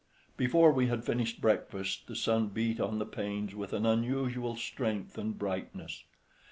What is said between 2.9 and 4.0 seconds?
the panes with an